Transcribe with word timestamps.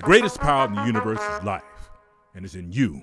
The 0.00 0.06
greatest 0.06 0.40
power 0.40 0.66
in 0.66 0.72
the 0.72 0.86
universe 0.86 1.20
is 1.20 1.44
life, 1.44 1.62
and 2.34 2.42
it's 2.42 2.54
in 2.54 2.72
you. 2.72 3.02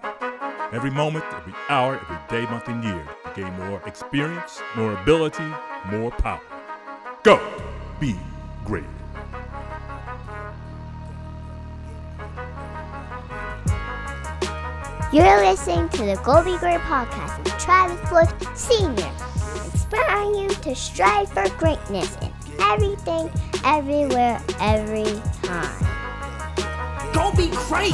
Every 0.73 0.89
moment, 0.89 1.25
every 1.31 1.53
hour, 1.69 2.01
every 2.01 2.17
day, 2.27 2.49
month, 2.49 2.67
and 2.69 2.83
year, 2.83 3.07
you 3.23 3.43
gain 3.43 3.53
more 3.53 3.83
experience, 3.85 4.59
more 4.75 4.99
ability, 4.99 5.45
more 5.91 6.09
power. 6.09 6.41
Go 7.21 7.39
be 7.99 8.15
great. 8.65 8.83
You're 15.13 15.45
listening 15.45 15.89
to 15.89 16.03
the 16.03 16.19
Go 16.25 16.43
Be 16.43 16.57
Great 16.57 16.79
podcast 16.79 17.37
with 17.43 17.55
Travis 17.59 18.11
Wolf 18.11 18.57
Sr., 18.57 19.11
inspiring 19.65 20.33
you 20.33 20.49
to 20.49 20.73
strive 20.73 21.31
for 21.31 21.47
greatness 21.59 22.17
in 22.23 22.33
everything, 22.59 23.29
everywhere, 23.63 24.41
every 24.59 25.21
time. 25.43 25.86
Great. 27.51 27.93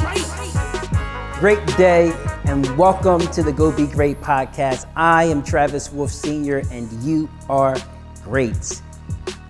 Great 1.38 1.66
day 1.76 2.12
and 2.46 2.76
welcome 2.76 3.20
to 3.20 3.42
the 3.42 3.52
Go 3.52 3.70
Be 3.70 3.86
Great 3.86 4.20
podcast. 4.20 4.86
I 4.96 5.24
am 5.24 5.44
Travis 5.44 5.92
Wolf 5.92 6.10
Sr. 6.10 6.62
and 6.72 6.90
you 7.04 7.28
are 7.48 7.76
great. 8.24 8.82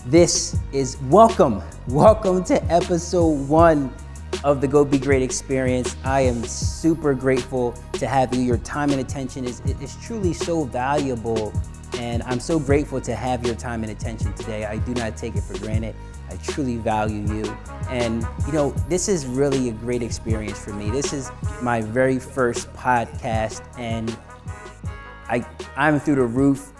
This 0.05 0.59
is 0.73 0.99
welcome. 1.05 1.63
Welcome 1.89 2.45
to 2.45 2.63
episode 2.65 3.49
one 3.49 3.95
of 4.43 4.61
the 4.61 4.69
Go 4.69 4.85
Be 4.85 4.99
Great 4.99 5.23
experience. 5.23 5.97
I 6.05 6.21
am 6.21 6.45
super 6.45 7.15
grateful 7.15 7.73
to 7.95 8.07
have 8.07 8.35
you. 8.35 8.43
Your 8.43 8.59
time 8.59 8.91
and 8.91 9.01
attention 9.01 9.47
is, 9.47 9.61
is 9.81 9.97
truly 10.03 10.35
so 10.35 10.65
valuable, 10.65 11.51
and 11.95 12.23
I'm 12.25 12.41
so 12.41 12.59
grateful 12.59 13.01
to 13.01 13.15
have 13.15 13.47
your 13.47 13.55
time 13.55 13.83
and 13.83 13.91
attention 13.91 14.35
today. 14.35 14.67
I 14.67 14.77
do 14.77 14.93
not 14.93 15.17
take 15.17 15.37
it 15.37 15.43
for 15.45 15.59
granted. 15.59 15.95
I 16.35 16.37
truly 16.43 16.79
value 16.79 17.27
you. 17.33 17.57
And, 17.89 18.27
you 18.47 18.53
know, 18.53 18.71
this 18.89 19.09
is 19.09 19.25
really 19.25 19.69
a 19.69 19.73
great 19.73 20.03
experience 20.03 20.59
for 20.59 20.73
me. 20.73 20.91
This 20.91 21.13
is 21.13 21.31
my 21.63 21.81
very 21.81 22.19
first 22.19 22.73
podcast, 22.73 23.63
and 23.79 24.17
I, 25.29 25.47
I'm 25.77 26.01
through 26.01 26.17
the 26.17 26.25
roof 26.25 26.73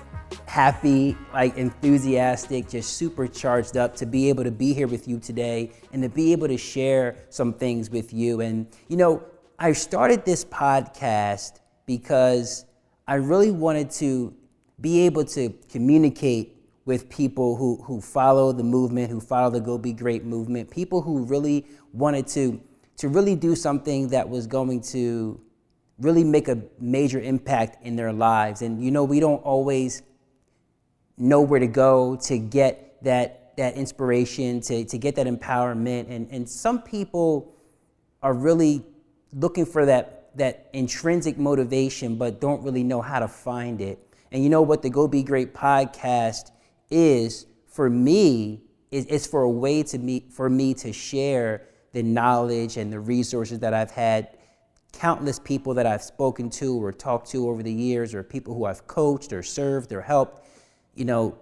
happy, 0.47 1.17
like 1.33 1.57
enthusiastic, 1.57 2.69
just 2.69 2.95
super 2.95 3.29
charged 3.29 3.77
up 3.77 3.95
to 3.97 4.07
be 4.07 4.29
able 4.29 4.43
to 4.45 4.51
be 4.51 4.73
here 4.73 4.89
with 4.89 5.07
you 5.07 5.21
today 5.21 5.71
and 5.93 6.03
to 6.03 6.09
be 6.09 6.33
able 6.33 6.49
to 6.49 6.57
share 6.57 7.17
some 7.29 7.53
things 7.53 7.91
with 7.91 8.13
you. 8.13 8.41
And, 8.41 8.67
you 8.89 8.97
know, 8.97 9.23
I 9.59 9.73
started 9.73 10.25
this 10.25 10.45
podcast 10.45 11.61
because 11.87 12.65
I 13.07 13.17
really 13.17 13.53
wanted 13.53 13.91
to 13.93 14.35
be 14.81 15.07
able 15.07 15.25
to 15.27 15.51
communicate 15.69 16.54
with 16.85 17.09
people 17.09 17.57
who, 17.57 17.83
who 17.85 18.01
follow 18.01 18.53
the 18.53 18.63
movement, 18.63 19.11
who 19.11 19.21
follow 19.21 19.51
the 19.51 19.61
Go 19.61 19.79
Be 19.79 19.93
Great 19.93 20.25
movement, 20.25 20.71
people 20.71 21.01
who 21.01 21.25
really 21.25 21.65
wanted 21.93 22.27
to, 22.29 22.61
to 22.99 23.09
really 23.09 23.35
do 23.35 23.57
something 23.57 24.09
that 24.09 24.29
was 24.29 24.47
going 24.47 24.81
to 24.83 25.41
really 25.99 26.25
make 26.25 26.49
a 26.49 26.61
major 26.79 27.21
impact 27.21 27.85
in 27.87 27.97
their 27.97 28.13
lives. 28.13 28.63
And, 28.63 28.85
you 28.85 28.91
know, 28.91 29.05
we 29.05 29.21
don't 29.21 29.43
always 29.45 30.03
know 31.17 31.41
where 31.41 31.61
to 31.61 31.67
go 31.67 32.17
to 32.17 32.39
get 32.39 33.03
that, 33.03 33.57
that 33.57 33.77
inspiration, 33.77 34.61
to, 34.63 34.85
to 34.85 34.99
get 34.99 35.17
that 35.17 35.27
empowerment. 35.27 36.11
And, 36.11 36.29
and 36.31 36.49
some 36.49 36.83
people 36.83 37.55
are 38.23 38.35
really 38.35 38.85
looking 39.33 39.65
for 39.65 39.87
that, 39.87 40.37
that 40.37 40.69
intrinsic 40.73 41.39
motivation, 41.39 42.17
but 42.17 42.41
don't 42.41 42.63
really 42.63 42.83
know 42.83 43.01
how 43.01 43.21
to 43.21 43.29
find 43.29 43.81
it. 43.81 43.99
And 44.33 44.43
you 44.43 44.51
know 44.51 44.63
what 44.63 44.83
the 44.83 44.91
Go 44.91 45.07
Be 45.07 45.23
Great 45.23 45.55
podcast 45.55 46.51
is 46.91 47.47
for 47.67 47.91
me 47.91 48.63
is 48.91 49.07
it's 49.07 49.27
for 49.27 49.43
a 49.43 49.51
way 49.51 49.83
to 49.83 49.99
me 49.99 50.25
for 50.31 50.49
me 50.49 50.75
to 50.75 50.93
share 50.93 51.67
the 51.93 52.03
knowledge 52.03 52.77
and 52.77 52.93
the 52.93 53.01
resources 53.01 53.59
that 53.61 53.75
I've 53.75 53.91
had 53.91 54.37
countless 54.93 55.39
people 55.39 55.75
that 55.75 55.87
I've 55.87 56.03
spoken 56.03 56.51
to 56.51 56.83
or 56.83 56.93
talked 56.93 57.31
to 57.31 57.49
over 57.49 57.63
the 57.63 57.73
years 57.73 58.15
or 58.15 58.23
people 58.23 58.55
who 58.55 58.65
I've 58.65 58.87
coached 58.87 59.33
or 59.33 59.43
served 59.43 59.93
or 59.93 60.01
helped 60.01 60.45
you 60.95 61.05
know, 61.05 61.39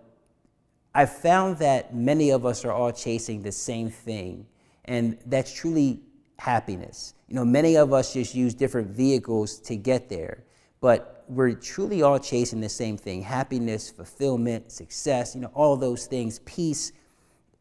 I 0.94 1.06
found 1.06 1.58
that 1.58 1.94
many 1.94 2.30
of 2.30 2.44
us 2.44 2.64
are 2.64 2.72
all 2.72 2.92
chasing 2.92 3.42
the 3.42 3.52
same 3.52 3.90
thing, 3.90 4.46
and 4.84 5.18
that's 5.26 5.52
truly 5.52 6.00
happiness. 6.38 7.14
You 7.28 7.36
know, 7.36 7.44
many 7.44 7.76
of 7.76 7.92
us 7.92 8.12
just 8.12 8.34
use 8.34 8.54
different 8.54 8.88
vehicles 8.88 9.58
to 9.60 9.76
get 9.76 10.08
there, 10.08 10.44
but 10.82 11.24
we're 11.28 11.52
truly 11.52 12.02
all 12.02 12.18
chasing 12.18 12.60
the 12.60 12.68
same 12.68 12.98
thing 12.98 13.22
happiness, 13.22 13.90
fulfillment, 13.90 14.70
success, 14.70 15.34
you 15.34 15.40
know, 15.40 15.50
all 15.54 15.76
those 15.76 16.04
things, 16.06 16.40
peace, 16.40 16.92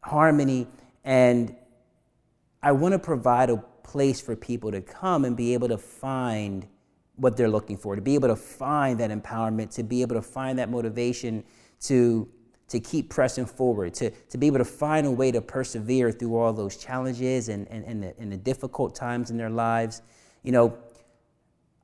harmony. 0.02 0.66
And 1.04 1.56
I 2.62 2.72
want 2.72 2.92
to 2.92 2.98
provide 2.98 3.48
a 3.48 3.56
place 3.84 4.20
for 4.20 4.36
people 4.36 4.70
to 4.72 4.82
come 4.82 5.24
and 5.24 5.36
be 5.36 5.54
able 5.54 5.68
to 5.68 5.78
find 5.78 6.66
what 7.16 7.36
they're 7.36 7.48
looking 7.48 7.76
for, 7.76 7.94
to 7.94 8.02
be 8.02 8.14
able 8.14 8.28
to 8.28 8.36
find 8.36 8.98
that 8.98 9.10
empowerment, 9.10 9.72
to 9.76 9.84
be 9.84 10.02
able 10.02 10.16
to 10.16 10.22
find 10.22 10.58
that 10.58 10.68
motivation 10.68 11.44
to, 11.82 12.28
to 12.68 12.80
keep 12.80 13.08
pressing 13.08 13.46
forward, 13.46 13.94
to, 13.94 14.10
to 14.10 14.38
be 14.38 14.48
able 14.48 14.58
to 14.58 14.64
find 14.64 15.06
a 15.06 15.10
way 15.10 15.30
to 15.30 15.40
persevere 15.40 16.10
through 16.10 16.36
all 16.36 16.52
those 16.52 16.76
challenges 16.76 17.48
and, 17.48 17.68
and, 17.68 17.84
and, 17.84 18.02
the, 18.02 18.14
and 18.18 18.32
the 18.32 18.36
difficult 18.36 18.96
times 18.96 19.30
in 19.30 19.36
their 19.36 19.50
lives. 19.50 20.02
You 20.42 20.50
know, 20.50 20.78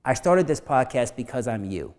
I 0.04 0.14
started 0.14 0.46
this 0.46 0.60
podcast 0.60 1.16
because 1.16 1.46
I'm 1.46 1.64
you. 1.64 1.94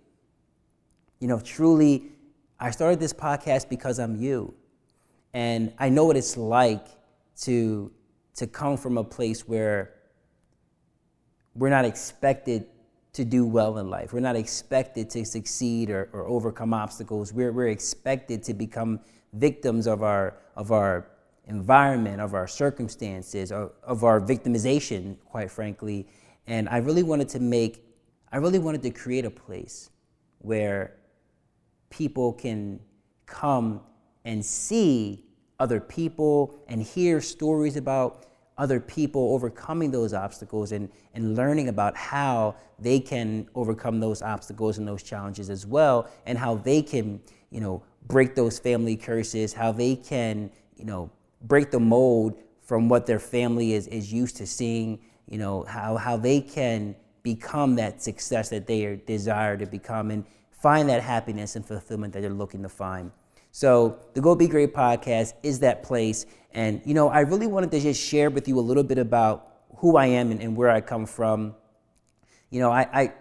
You 1.20 1.28
know, 1.28 1.40
truly, 1.40 2.12
I 2.60 2.72
started 2.72 3.00
this 3.00 3.14
podcast 3.14 3.70
because 3.70 4.00
I'm 4.00 4.16
you. 4.16 4.54
And 5.34 5.74
I 5.78 5.90
know 5.90 6.06
what 6.06 6.18
it's 6.18 6.38
like 6.38 6.88
to, 7.42 7.92
to 8.36 8.48
come 8.48 8.78
from 8.78 8.98
a 8.98 9.04
place 9.04 9.48
where 9.48 9.94
we're 11.56 11.70
not 11.70 11.86
expected 11.86 12.66
to 13.14 13.26
do 13.26 13.46
well 13.46 13.78
in 13.80 13.90
life. 13.90 14.14
We're 14.14 14.20
not 14.22 14.36
expected 14.36 15.10
to 15.12 15.26
succeed 15.26 15.90
or, 15.90 16.10
or 16.14 16.28
overcome 16.28 16.74
obstacles. 16.74 17.34
We're, 17.34 17.52
we're 17.52 17.68
expected 17.68 18.44
to 18.44 18.54
become 18.54 19.00
victims 19.34 19.88
of 19.88 20.04
our, 20.04 20.38
of 20.56 20.72
our 20.72 21.08
environment, 21.48 22.22
of 22.22 22.34
our 22.34 22.48
circumstances, 22.48 23.52
of, 23.52 23.72
of 23.84 24.04
our 24.04 24.22
victimization, 24.22 25.18
quite 25.26 25.52
frankly. 25.52 26.08
And 26.48 26.70
I 26.70 26.78
really 26.78 27.04
wanted 27.04 27.30
to 27.30 27.40
make, 27.40 27.84
I 28.32 28.38
really 28.38 28.60
wanted 28.60 28.84
to 28.84 28.92
create 28.92 29.26
a 29.26 29.32
place 29.32 29.90
where 30.40 30.96
people 31.90 32.34
can 32.34 32.80
come 33.26 33.82
and 34.26 34.46
see 34.46 35.26
other 35.60 35.80
people 35.80 36.56
and 36.68 36.82
hear 36.82 37.22
stories 37.22 37.76
about 37.76 38.26
other 38.58 38.80
people 38.80 39.34
overcoming 39.34 39.90
those 39.90 40.14
obstacles 40.14 40.74
and, 40.74 40.90
and 41.14 41.36
learning 41.36 41.70
about 41.70 41.96
how 41.96 42.56
they 42.78 43.00
can 43.00 43.48
overcome 43.56 44.00
those 44.00 44.22
obstacles 44.22 44.78
and 44.78 44.88
those 44.88 45.02
challenges 45.02 45.50
as 45.50 45.66
well 45.66 46.10
and 46.26 46.38
how 46.38 46.56
they 46.56 46.82
can 46.82 47.22
you 47.52 47.62
know 47.62 47.82
break 48.08 48.36
those 48.36 48.60
family 48.60 48.96
curses 48.98 49.54
how 49.54 49.72
they 49.72 49.96
can 49.96 50.52
you 50.76 50.86
know 50.86 51.10
break 51.44 51.72
the 51.72 51.80
mold 51.80 52.38
from 52.62 52.90
what 52.90 53.06
their 53.06 53.20
family 53.20 53.74
is, 53.74 53.88
is 53.88 54.12
used 54.12 54.36
to 54.36 54.46
seeing 54.46 55.00
you 55.28 55.38
know 55.38 55.64
how, 55.64 55.96
how 55.96 56.18
they 56.18 56.42
can 56.42 56.96
become 57.24 57.76
that 57.76 58.02
success 58.02 58.50
that 58.50 58.68
they 58.68 59.02
desire 59.06 59.58
to 59.58 59.66
become 59.66 60.12
and 60.12 60.26
find 60.52 60.90
that 60.90 61.02
happiness 61.02 61.56
and 61.56 61.66
fulfillment 61.66 62.14
that 62.14 62.22
they're 62.22 62.30
looking 62.30 62.64
to 62.64 62.70
find 62.70 63.12
so 63.52 64.00
the 64.14 64.22
Go 64.22 64.36
Be 64.36 64.48
Great 64.48 64.74
podcast 64.74 65.34
is 65.44 65.60
that 65.60 65.84
place. 65.84 66.26
And, 66.52 66.82
you 66.86 66.94
know, 66.94 67.10
I 67.10 67.22
really 67.22 67.48
wanted 67.48 67.72
to 67.72 67.80
just 67.80 68.02
share 68.02 68.30
with 68.30 68.48
you 68.48 68.60
a 68.60 68.62
little 68.62 68.84
bit 68.84 68.98
about 68.98 69.48
who 69.78 69.98
I 69.98 70.08
am 70.08 70.32
and, 70.32 70.42
and 70.42 70.56
where 70.56 70.70
I 70.70 70.82
come 70.82 71.06
from. 71.06 71.56
You 72.50 72.60
know, 72.60 72.72
I, 72.72 72.88
I, 72.94 73.14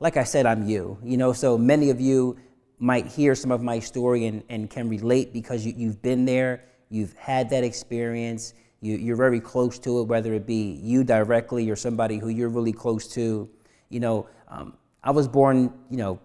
like 0.00 0.16
I 0.16 0.24
said, 0.24 0.46
I'm 0.46 0.68
you, 0.68 0.98
you 1.02 1.16
know, 1.16 1.32
so 1.32 1.56
many 1.56 1.90
of 1.90 2.00
you 2.00 2.38
might 2.78 3.06
hear 3.06 3.34
some 3.34 3.52
of 3.52 3.62
my 3.62 3.78
story 3.78 4.26
and, 4.26 4.42
and 4.48 4.68
can 4.68 4.88
relate 4.88 5.32
because 5.32 5.64
you, 5.64 5.72
you've 5.76 6.02
been 6.02 6.24
there, 6.24 6.64
you've 6.88 7.12
had 7.14 7.50
that 7.50 7.62
experience, 7.62 8.54
you, 8.82 8.96
you're 8.96 9.16
very 9.16 9.40
close 9.40 9.78
to 9.78 10.00
it, 10.00 10.02
whether 10.04 10.34
it 10.34 10.46
be 10.46 10.78
you 10.82 11.04
directly 11.04 11.70
or 11.70 11.76
somebody 11.76 12.18
who 12.18 12.28
you're 12.28 12.50
really 12.50 12.72
close 12.72 13.08
to. 13.14 13.48
You 13.88 14.00
know, 14.00 14.28
um, 14.48 14.76
I 15.02 15.12
was 15.12 15.28
born, 15.28 15.72
you 15.88 15.96
know, 15.96 16.20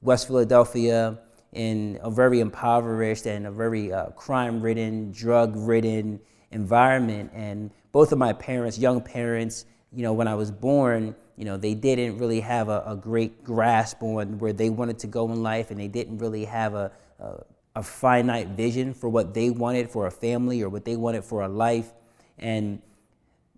West 0.00 0.26
Philadelphia 0.26 1.18
in 1.52 1.98
a 2.02 2.10
very 2.10 2.40
impoverished 2.40 3.26
and 3.26 3.46
a 3.46 3.50
very 3.50 3.92
uh, 3.92 4.06
crime 4.10 4.60
ridden, 4.60 5.12
drug 5.12 5.54
ridden 5.54 6.18
environment. 6.50 7.30
And 7.34 7.70
both 7.92 8.10
of 8.12 8.18
my 8.18 8.32
parents, 8.32 8.78
young 8.78 9.00
parents, 9.00 9.66
you 9.92 10.02
know, 10.02 10.12
when 10.12 10.28
I 10.28 10.34
was 10.34 10.50
born, 10.50 11.14
you 11.36 11.44
know, 11.44 11.56
they 11.56 11.74
didn't 11.74 12.18
really 12.18 12.40
have 12.40 12.68
a, 12.68 12.82
a 12.86 12.96
great 12.96 13.44
grasp 13.44 14.02
on 14.02 14.38
where 14.38 14.52
they 14.52 14.70
wanted 14.70 14.98
to 15.00 15.06
go 15.06 15.30
in 15.30 15.42
life, 15.42 15.70
and 15.70 15.78
they 15.78 15.88
didn't 15.88 16.18
really 16.18 16.44
have 16.44 16.74
a, 16.74 16.90
a, 17.20 17.44
a 17.76 17.82
finite 17.82 18.48
vision 18.48 18.92
for 18.92 19.08
what 19.08 19.34
they 19.34 19.50
wanted 19.50 19.90
for 19.90 20.06
a 20.06 20.10
family 20.10 20.62
or 20.62 20.68
what 20.68 20.84
they 20.84 20.96
wanted 20.96 21.24
for 21.24 21.42
a 21.42 21.48
life. 21.48 21.92
And 22.38 22.80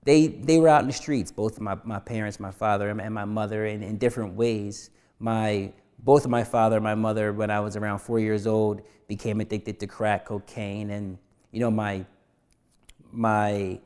they, 0.05 0.29
they 0.29 0.59
were 0.59 0.69
out 0.69 0.83
in 0.83 0.87
the 0.87 0.93
streets, 0.93 1.31
both 1.31 1.61
my, 1.61 1.77
my 1.85 1.99
parents, 1.99 2.41
my 2.41 2.51
father, 2.51 2.89
and 2.89 3.15
my 3.15 3.25
mother, 3.25 3.67
in, 3.67 3.83
in 3.83 3.99
different 3.99 4.35
ways. 4.35 4.91
My 5.19 5.73
both 6.03 6.27
my 6.27 6.45
father 6.45 6.77
and 6.77 6.85
my 6.85 6.95
mother, 6.95 7.31
when 7.33 7.51
I 7.51 7.61
was 7.61 7.77
around 7.77 7.99
four 7.99 8.19
years 8.19 8.47
old, 8.47 8.81
became 9.07 9.41
addicted 9.41 9.79
to 9.81 9.87
crack 9.87 10.25
cocaine. 10.25 10.91
And, 10.91 11.19
you 11.53 11.61
know, 11.61 11.71
my, 11.71 12.07
my 13.13 13.79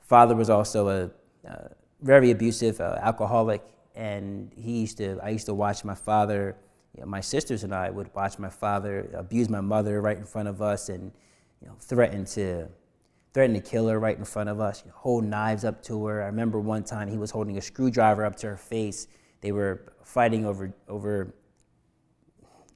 father 0.00 0.34
was 0.34 0.50
also 0.50 0.88
a 0.88 1.10
very 2.00 2.30
abusive, 2.30 2.80
uh, 2.80 2.98
alcoholic, 3.02 3.62
and 3.94 4.52
he 4.54 4.80
used 4.80 4.98
to. 4.98 5.18
I 5.22 5.30
used 5.30 5.46
to 5.46 5.54
watch 5.54 5.84
my 5.84 5.94
father. 5.94 6.56
You 6.94 7.00
know, 7.02 7.06
my 7.06 7.20
sisters 7.20 7.64
and 7.64 7.74
I 7.74 7.90
would 7.90 8.14
watch 8.14 8.38
my 8.38 8.48
father 8.48 9.10
abuse 9.14 9.48
my 9.48 9.60
mother 9.60 10.00
right 10.00 10.16
in 10.16 10.24
front 10.24 10.48
of 10.48 10.60
us, 10.62 10.88
and 10.88 11.12
you 11.60 11.68
know, 11.68 11.74
threaten 11.80 12.24
to 12.26 12.68
threaten 13.36 13.54
to 13.54 13.60
kill 13.60 13.86
her 13.86 14.00
right 14.00 14.16
in 14.16 14.24
front 14.24 14.48
of 14.48 14.60
us. 14.60 14.82
You 14.82 14.90
know, 14.90 14.96
hold 14.96 15.24
knives 15.24 15.64
up 15.64 15.82
to 15.84 16.06
her. 16.06 16.22
I 16.22 16.26
remember 16.26 16.58
one 16.58 16.84
time 16.84 17.06
he 17.06 17.18
was 17.18 17.30
holding 17.30 17.58
a 17.58 17.60
screwdriver 17.60 18.24
up 18.24 18.34
to 18.36 18.46
her 18.48 18.56
face. 18.56 19.08
They 19.42 19.52
were 19.52 19.92
fighting 20.04 20.46
over 20.46 20.74
over 20.88 21.34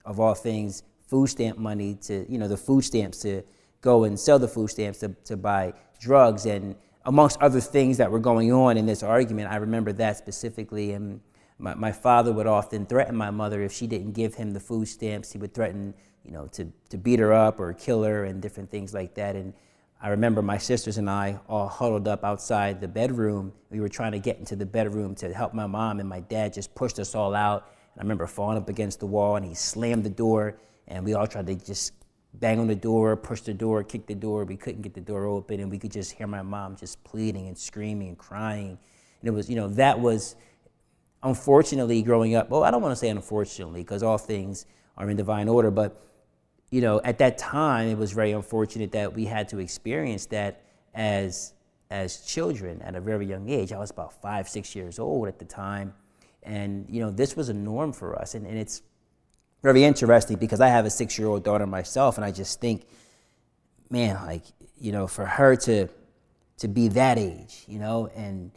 of 0.05 0.21
all 0.21 0.35
things 0.35 0.83
food 1.07 1.29
stamp 1.29 1.57
money 1.57 1.95
to 1.95 2.31
you 2.31 2.37
know 2.37 2.47
the 2.47 2.57
food 2.57 2.83
stamps 2.83 3.21
to 3.23 3.43
go 3.81 4.05
and 4.05 4.21
sell 4.21 4.39
the 4.39 4.49
food 4.49 4.69
stamps 4.69 4.99
to, 4.99 5.09
to 5.25 5.37
buy 5.37 5.73
drugs 5.99 6.45
and 6.45 6.77
amongst 7.07 7.41
other 7.41 7.61
things 7.61 7.97
that 7.97 8.11
were 8.11 8.19
going 8.19 8.53
on 8.53 8.77
in 8.77 8.85
this 8.85 9.03
argument, 9.03 9.51
I 9.51 9.57
remember 9.57 9.93
that 9.95 10.19
specifically. 10.19 10.93
And 10.93 11.21
my, 11.59 11.75
my 11.75 11.93
father 11.93 12.33
would 12.33 12.47
often 12.47 12.85
threaten 12.85 13.17
my 13.17 13.31
mother 13.31 13.63
if 13.63 13.73
she 13.73 13.87
didn't 13.87 14.13
give 14.13 14.35
him 14.35 14.53
the 14.53 14.61
food 14.61 14.87
stamps. 14.87 15.33
He 15.33 15.39
would 15.39 15.55
threaten, 15.55 15.95
you 16.25 16.31
know, 16.31 16.47
to, 16.49 16.71
to 16.91 16.99
beat 16.99 17.19
her 17.19 17.33
up 17.33 17.59
or 17.59 17.73
kill 17.73 18.03
her 18.03 18.25
and 18.25 18.43
different 18.43 18.71
things 18.71 18.93
like 18.93 19.15
that. 19.15 19.35
And 19.35 19.55
I 20.03 20.09
remember 20.09 20.41
my 20.41 20.57
sisters 20.57 20.97
and 20.97 21.11
I 21.11 21.39
all 21.47 21.69
huddled 21.69 22.09
up 22.09 22.25
outside 22.25 22.81
the 22.81 22.89
bedroom. 22.89 23.53
We 23.71 23.81
were 23.81 23.89
trying 23.89 24.13
to 24.13 24.19
get 24.19 24.39
into 24.39 24.57
the 24.57 24.65
bedroom 24.65 25.15
to 25.17 25.33
help 25.33 25.53
my 25.53 25.67
mom, 25.67 26.01
and 26.01 26.09
my 26.09 26.21
dad 26.21 26.55
just 26.55 26.75
pushed 26.75 26.99
us 26.99 27.15
all 27.15 27.35
out. 27.35 27.67
And 27.95 28.01
I 28.01 28.03
remember 28.03 28.27
falling 28.27 28.57
up 28.57 28.71
against 28.71 29.01
the 29.01 29.07
wall, 29.07 29.37
and 29.37 29.45
he 29.45 29.55
slammed 29.55 30.05
the 30.05 30.11
door, 30.11 30.57
and 30.89 31.05
we 31.05 31.13
all 31.13 31.27
tried 31.27 31.47
to 31.49 31.55
just 31.55 31.93
bang 32.33 32.59
on 32.59 32.67
the 32.67 32.75
door, 32.75 33.15
push 33.15 33.43
the 33.43 33.53
door, 33.53 33.85
kick 33.85 34.07
the 34.07 34.15
door. 34.15 34.45
We 34.45 34.57
couldn't 34.57 34.81
get 34.81 34.95
the 34.95 35.03
door 35.03 35.27
open, 35.27 35.61
and 35.61 35.71
we 35.71 35.79
could 35.79 35.93
just 35.93 36.13
hear 36.13 36.27
my 36.27 36.41
mom 36.41 36.77
just 36.77 37.05
pleading 37.05 37.49
and 37.49 37.59
screaming 37.59 38.09
and 38.09 38.17
crying. 38.17 38.79
And 39.21 39.29
it 39.29 39.33
was, 39.33 39.51
you 39.51 39.57
know, 39.57 39.69
that 39.69 40.01
was 40.01 40.35
unfortunately 41.23 42.01
growing 42.01 42.35
up. 42.35 42.49
Well, 42.49 42.65
I 42.65 42.71
don't 42.71 42.81
want 42.81 42.93
to 42.93 42.97
say 42.97 43.11
unfortunately, 43.11 43.83
because 43.83 44.03
all 44.03 44.17
things 44.17 44.65
are 44.97 45.11
in 45.11 45.19
divine 45.19 45.49
order, 45.49 45.71
but 45.71 46.10
you 46.71 46.81
know, 46.81 47.01
at 47.03 47.19
that 47.19 47.37
time, 47.37 47.89
it 47.89 47.99
was 47.99 48.13
very 48.13 48.33
unfortunate 48.33 48.93
that 48.93 49.13
we 49.13 49.25
had 49.25 49.49
to 49.49 49.59
experience 49.59 50.27
that 50.27 50.63
as 50.95 51.53
as 51.91 52.21
children 52.21 52.81
at 52.83 52.95
a 52.95 53.01
very 53.01 53.27
young 53.27 53.49
age. 53.49 53.73
I 53.73 53.79
was 53.79 53.91
about 53.91 54.13
five, 54.23 54.49
six 54.49 54.77
years 54.77 55.01
old 55.01 55.27
at 55.27 55.41
the 55.41 55.45
time, 55.45 55.93
and 56.45 56.87
you 56.89 57.01
know, 57.01 57.11
this 57.11 57.37
was 57.37 57.49
a 57.49 57.55
norm 57.55 57.93
for 57.93 58.17
us, 58.17 58.35
and, 58.35 58.47
and 58.47 58.57
it's 58.57 58.83
very 59.63 59.85
interesting 59.85 60.37
because 60.37 60.61
I 60.61 60.69
have 60.69 60.87
a 60.87 60.91
six 60.91 61.19
year 61.19 61.29
old 61.29 61.43
daughter 61.43 61.67
myself, 61.67 62.17
and 62.17 62.25
I 62.25 62.31
just 62.31 62.61
think, 62.61 62.87
man, 63.91 64.15
like, 64.25 64.45
you 64.79 64.93
know, 64.93 65.07
for 65.07 65.27
her 65.27 65.57
to 65.57 65.89
to 66.59 66.69
be 66.69 66.89
that 66.89 67.19
age, 67.19 67.65
you 67.67 67.81
know, 67.81 68.09
and 68.15 68.53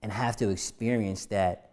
and 0.00 0.10
have 0.10 0.36
to 0.36 0.48
experience 0.48 1.26
that, 1.26 1.70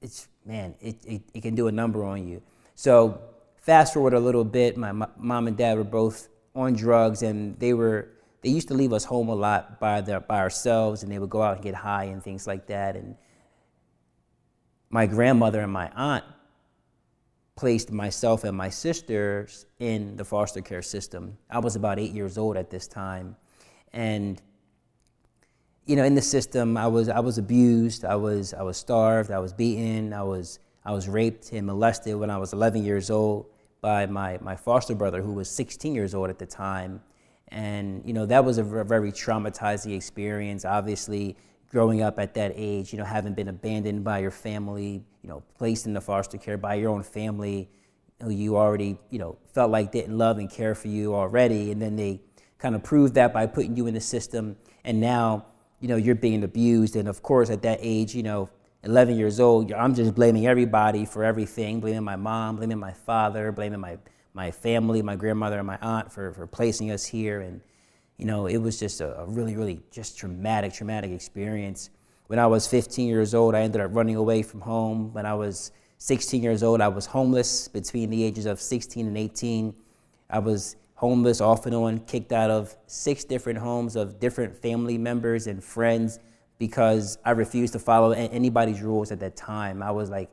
it's 0.00 0.28
man, 0.46 0.74
it, 0.80 0.96
it, 1.04 1.22
it 1.34 1.42
can 1.42 1.54
do 1.54 1.66
a 1.66 1.72
number 1.72 2.04
on 2.04 2.26
you. 2.26 2.40
So 2.76 3.20
fast 3.66 3.92
forward 3.92 4.14
a 4.14 4.20
little 4.20 4.44
bit, 4.44 4.76
my, 4.76 4.92
mom 4.92 5.48
and 5.48 5.56
dad 5.56 5.76
were 5.76 5.82
both 5.82 6.28
on 6.54 6.74
drugs, 6.74 7.22
and 7.22 7.58
they 7.58 7.74
were 7.74 8.08
they 8.42 8.50
used 8.50 8.68
to 8.68 8.74
leave 8.74 8.92
us 8.92 9.04
home 9.04 9.28
a 9.28 9.34
lot 9.34 9.80
by 9.80 10.00
their, 10.00 10.20
by 10.20 10.38
ourselves, 10.38 11.02
and 11.02 11.10
they 11.10 11.18
would 11.18 11.30
go 11.30 11.42
out 11.42 11.56
and 11.56 11.64
get 11.64 11.74
high 11.74 12.04
and 12.04 12.22
things 12.22 12.46
like 12.46 12.68
that. 12.68 12.94
And 12.94 13.16
my 14.88 15.06
grandmother 15.06 15.60
and 15.60 15.72
my 15.72 15.90
aunt 15.96 16.24
placed 17.56 17.90
myself 17.90 18.44
and 18.44 18.56
my 18.56 18.68
sisters 18.68 19.66
in 19.80 20.16
the 20.16 20.24
foster 20.24 20.60
care 20.60 20.82
system. 20.82 21.36
I 21.50 21.58
was 21.58 21.74
about 21.74 21.98
eight 21.98 22.12
years 22.12 22.38
old 22.38 22.56
at 22.56 22.70
this 22.70 22.86
time. 22.86 23.34
And 23.92 24.40
you 25.86 25.96
know, 25.96 26.04
in 26.04 26.14
the 26.14 26.22
system, 26.22 26.76
I 26.76 26.86
was 26.86 27.08
I 27.08 27.18
was 27.18 27.38
abused. 27.38 28.04
I 28.04 28.14
was 28.14 28.54
I 28.54 28.62
was 28.62 28.76
starved. 28.76 29.32
I 29.32 29.40
was 29.40 29.52
beaten. 29.52 30.12
I 30.12 30.22
was 30.22 30.60
I 30.84 30.92
was 30.92 31.08
raped 31.08 31.50
and 31.52 31.66
molested 31.66 32.14
when 32.14 32.30
I 32.30 32.38
was 32.38 32.52
11 32.52 32.84
years 32.84 33.10
old 33.10 33.46
by 33.86 34.04
my 34.04 34.36
my 34.40 34.56
foster 34.56 34.96
brother, 34.96 35.22
who 35.22 35.32
was 35.32 35.48
16 35.48 35.94
years 35.94 36.12
old 36.12 36.28
at 36.28 36.40
the 36.40 36.44
time. 36.44 37.00
And 37.48 38.02
you 38.04 38.12
know, 38.12 38.26
that 38.26 38.44
was 38.44 38.58
a 38.58 38.64
very 38.64 39.12
traumatizing 39.12 39.94
experience. 39.94 40.64
Obviously, 40.64 41.36
growing 41.70 42.02
up 42.02 42.18
at 42.18 42.34
that 42.34 42.50
age, 42.56 42.92
you 42.92 42.98
know, 42.98 43.04
having 43.04 43.32
been 43.32 43.46
abandoned 43.46 44.02
by 44.02 44.18
your 44.18 44.32
family, 44.32 45.04
you 45.22 45.28
know, 45.28 45.40
placed 45.56 45.86
in 45.86 45.92
the 45.94 46.00
foster 46.00 46.36
care 46.36 46.58
by 46.58 46.74
your 46.74 46.90
own 46.90 47.04
family 47.04 47.70
who 48.20 48.30
you 48.30 48.56
already, 48.56 48.98
you 49.10 49.20
know, 49.20 49.38
felt 49.54 49.70
like 49.70 49.92
didn't 49.92 50.18
love 50.18 50.38
and 50.38 50.50
care 50.50 50.74
for 50.74 50.88
you 50.88 51.14
already. 51.14 51.70
And 51.70 51.80
then 51.80 51.94
they 51.94 52.20
kind 52.58 52.74
of 52.74 52.82
proved 52.82 53.14
that 53.14 53.32
by 53.32 53.46
putting 53.46 53.76
you 53.76 53.86
in 53.86 53.94
the 53.94 54.00
system. 54.00 54.56
And 54.82 55.00
now, 55.00 55.46
you 55.78 55.86
know, 55.86 55.96
you're 55.96 56.16
being 56.16 56.42
abused. 56.42 56.96
And 56.96 57.06
of 57.06 57.22
course, 57.22 57.50
at 57.50 57.62
that 57.62 57.78
age, 57.80 58.16
you 58.16 58.24
know, 58.24 58.50
11 58.86 59.16
years 59.16 59.40
old, 59.40 59.72
I'm 59.72 59.94
just 59.96 60.14
blaming 60.14 60.46
everybody 60.46 61.04
for 61.04 61.24
everything, 61.24 61.80
blaming 61.80 62.04
my 62.04 62.14
mom, 62.14 62.56
blaming 62.56 62.78
my 62.78 62.92
father, 62.92 63.50
blaming 63.50 63.80
my, 63.80 63.98
my 64.32 64.52
family, 64.52 65.02
my 65.02 65.16
grandmother, 65.16 65.58
and 65.58 65.66
my 65.66 65.76
aunt 65.82 66.12
for, 66.12 66.32
for 66.32 66.46
placing 66.46 66.92
us 66.92 67.04
here. 67.04 67.40
And, 67.40 67.60
you 68.16 68.26
know, 68.26 68.46
it 68.46 68.58
was 68.58 68.78
just 68.78 69.00
a, 69.00 69.18
a 69.18 69.26
really, 69.26 69.56
really 69.56 69.82
just 69.90 70.16
traumatic, 70.16 70.72
traumatic 70.72 71.10
experience. 71.10 71.90
When 72.28 72.38
I 72.38 72.46
was 72.46 72.68
15 72.68 73.08
years 73.08 73.34
old, 73.34 73.56
I 73.56 73.62
ended 73.62 73.80
up 73.80 73.90
running 73.92 74.14
away 74.14 74.42
from 74.42 74.60
home. 74.60 75.12
When 75.12 75.26
I 75.26 75.34
was 75.34 75.72
16 75.98 76.40
years 76.40 76.62
old, 76.62 76.80
I 76.80 76.88
was 76.88 77.06
homeless 77.06 77.66
between 77.66 78.08
the 78.08 78.22
ages 78.22 78.46
of 78.46 78.60
16 78.60 79.04
and 79.04 79.18
18. 79.18 79.74
I 80.30 80.38
was 80.38 80.76
homeless 80.94 81.40
off 81.40 81.66
and 81.66 81.74
on, 81.74 81.98
kicked 82.00 82.30
out 82.30 82.50
of 82.50 82.76
six 82.86 83.24
different 83.24 83.58
homes 83.58 83.96
of 83.96 84.20
different 84.20 84.56
family 84.56 84.96
members 84.96 85.48
and 85.48 85.62
friends 85.62 86.20
because 86.58 87.18
I 87.24 87.32
refused 87.32 87.74
to 87.74 87.78
follow 87.78 88.12
anybody's 88.12 88.80
rules 88.80 89.12
at 89.12 89.20
that 89.20 89.36
time. 89.36 89.82
I 89.82 89.90
was 89.90 90.08
like, 90.08 90.30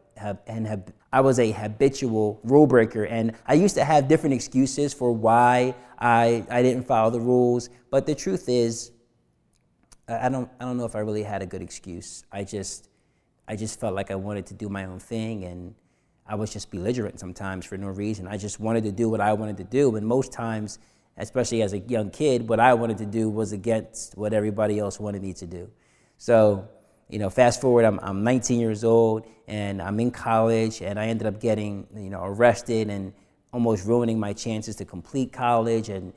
and 0.47 0.65
have, 0.67 0.93
I 1.11 1.21
was 1.21 1.39
a 1.39 1.51
habitual 1.51 2.39
rule 2.43 2.67
breaker, 2.67 3.03
and 3.03 3.33
I 3.45 3.55
used 3.55 3.75
to 3.75 3.83
have 3.83 4.07
different 4.07 4.33
excuses 4.33 4.93
for 4.93 5.11
why 5.11 5.75
I, 5.99 6.45
I 6.49 6.61
didn't 6.61 6.83
follow 6.87 7.09
the 7.09 7.19
rules. 7.19 7.69
But 7.89 8.05
the 8.05 8.15
truth 8.15 8.47
is, 8.47 8.91
I 10.07 10.29
don't 10.29 10.49
I 10.59 10.65
don't 10.65 10.77
know 10.77 10.85
if 10.85 10.95
I 10.95 10.99
really 10.99 11.23
had 11.23 11.41
a 11.41 11.45
good 11.45 11.61
excuse. 11.61 12.23
I 12.31 12.43
just 12.43 12.89
I 13.47 13.55
just 13.55 13.79
felt 13.79 13.95
like 13.95 14.11
I 14.11 14.15
wanted 14.15 14.45
to 14.47 14.53
do 14.53 14.69
my 14.69 14.85
own 14.85 14.99
thing, 14.99 15.45
and 15.45 15.75
I 16.27 16.35
was 16.35 16.51
just 16.51 16.71
belligerent 16.71 17.19
sometimes 17.19 17.65
for 17.65 17.77
no 17.77 17.87
reason. 17.87 18.27
I 18.27 18.37
just 18.37 18.59
wanted 18.59 18.83
to 18.83 18.91
do 18.91 19.09
what 19.09 19.21
I 19.21 19.33
wanted 19.33 19.57
to 19.57 19.63
do, 19.63 19.95
and 19.95 20.05
most 20.05 20.31
times, 20.31 20.79
especially 21.17 21.61
as 21.61 21.73
a 21.73 21.79
young 21.79 22.09
kid, 22.09 22.47
what 22.47 22.59
I 22.59 22.73
wanted 22.73 22.97
to 22.99 23.05
do 23.05 23.29
was 23.29 23.51
against 23.51 24.17
what 24.17 24.33
everybody 24.33 24.79
else 24.79 24.99
wanted 24.99 25.21
me 25.21 25.33
to 25.33 25.45
do. 25.45 25.69
So, 26.23 26.69
you 27.09 27.19
know, 27.19 27.29
fast 27.29 27.59
forward, 27.59 27.83
I'm, 27.83 27.99
I'm 28.01 28.23
19 28.23 28.57
years 28.57 28.85
old 28.85 29.27
and 29.49 29.81
I'm 29.81 29.99
in 29.99 30.09
college 30.09 30.81
and 30.81 30.97
I 30.97 31.07
ended 31.07 31.27
up 31.27 31.41
getting, 31.41 31.85
you 31.93 32.09
know, 32.09 32.23
arrested 32.23 32.89
and 32.89 33.11
almost 33.51 33.85
ruining 33.85 34.17
my 34.17 34.31
chances 34.31 34.77
to 34.77 34.85
complete 34.85 35.33
college 35.33 35.89
and, 35.89 36.13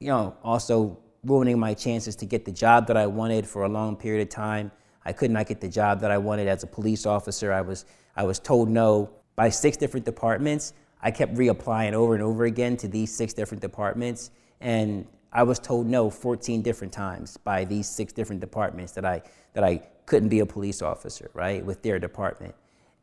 you 0.00 0.08
know, 0.08 0.34
also 0.42 0.98
ruining 1.26 1.58
my 1.58 1.74
chances 1.74 2.16
to 2.16 2.24
get 2.24 2.46
the 2.46 2.52
job 2.52 2.86
that 2.86 2.96
I 2.96 3.06
wanted 3.06 3.46
for 3.46 3.64
a 3.64 3.68
long 3.68 3.96
period 3.96 4.22
of 4.22 4.30
time. 4.30 4.72
I 5.04 5.12
could 5.12 5.30
not 5.30 5.46
get 5.46 5.60
the 5.60 5.68
job 5.68 6.00
that 6.00 6.10
I 6.10 6.16
wanted 6.16 6.48
as 6.48 6.62
a 6.62 6.66
police 6.66 7.04
officer. 7.04 7.52
I 7.52 7.60
was, 7.60 7.84
I 8.16 8.22
was 8.22 8.38
told 8.38 8.70
no 8.70 9.10
by 9.36 9.50
six 9.50 9.76
different 9.76 10.06
departments. 10.06 10.72
I 11.02 11.10
kept 11.10 11.34
reapplying 11.34 11.92
over 11.92 12.14
and 12.14 12.22
over 12.22 12.46
again 12.46 12.78
to 12.78 12.88
these 12.88 13.14
six 13.14 13.34
different 13.34 13.60
departments. 13.60 14.30
And 14.62 15.06
I 15.34 15.42
was 15.42 15.58
told 15.58 15.86
no 15.88 16.10
14 16.10 16.62
different 16.62 16.92
times 16.92 17.36
by 17.36 17.64
these 17.64 17.88
six 17.88 18.12
different 18.12 18.40
departments 18.40 18.92
that 18.92 19.04
I, 19.04 19.22
that 19.54 19.64
I 19.64 19.82
couldn't 20.06 20.28
be 20.28 20.38
a 20.38 20.46
police 20.46 20.80
officer, 20.80 21.30
right, 21.34 21.64
with 21.64 21.82
their 21.82 21.98
department. 21.98 22.54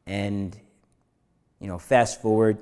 And, 0.07 0.57
you 1.59 1.67
know, 1.67 1.77
fast 1.77 2.21
forward 2.21 2.57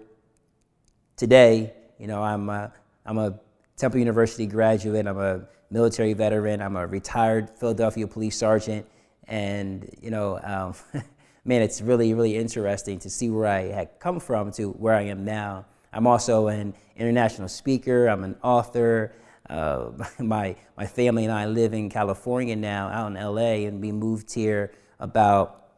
today, 1.15 1.73
you 1.99 2.07
know, 2.07 2.23
I'm 2.23 2.49
a, 2.49 2.73
I'm 3.05 3.19
a 3.19 3.39
Temple 3.77 3.99
University 3.99 4.47
graduate, 4.47 5.05
I'm 5.05 5.19
a 5.19 5.41
military 5.69 6.13
veteran, 6.13 6.61
I'm 6.61 6.75
a 6.75 6.87
retired 6.87 7.51
Philadelphia 7.51 8.07
police 8.07 8.37
sergeant. 8.37 8.87
And, 9.27 9.87
you 10.01 10.09
know, 10.09 10.39
um, 10.43 10.73
man, 11.45 11.61
it's 11.61 11.79
really, 11.79 12.13
really 12.15 12.35
interesting 12.35 12.97
to 12.99 13.09
see 13.09 13.29
where 13.29 13.45
I 13.45 13.67
had 13.67 13.99
come 13.99 14.19
from 14.19 14.51
to 14.53 14.71
where 14.71 14.95
I 14.95 15.03
am 15.03 15.23
now. 15.23 15.65
I'm 15.93 16.07
also 16.07 16.47
an 16.47 16.73
international 16.95 17.47
speaker, 17.47 18.07
I'm 18.07 18.23
an 18.23 18.35
author. 18.41 19.13
Uh, 19.49 19.91
my, 20.19 20.55
my 20.77 20.85
family 20.85 21.25
and 21.25 21.33
I 21.33 21.45
live 21.45 21.73
in 21.73 21.89
California 21.89 22.55
now, 22.55 22.89
out 22.89 23.07
in 23.07 23.13
LA, 23.13 23.67
and 23.67 23.81
we 23.81 23.91
moved 23.91 24.33
here 24.33 24.71
about, 24.99 25.71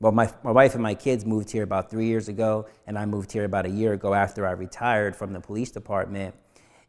well, 0.00 0.12
my, 0.12 0.32
my 0.42 0.52
wife 0.52 0.74
and 0.74 0.82
my 0.82 0.94
kids 0.94 1.24
moved 1.24 1.50
here 1.50 1.64
about 1.64 1.90
three 1.90 2.06
years 2.06 2.28
ago, 2.28 2.66
and 2.86 2.98
I 2.98 3.04
moved 3.04 3.32
here 3.32 3.44
about 3.44 3.66
a 3.66 3.70
year 3.70 3.92
ago 3.92 4.14
after 4.14 4.46
I 4.46 4.52
retired 4.52 5.14
from 5.14 5.32
the 5.32 5.40
police 5.40 5.70
department. 5.70 6.34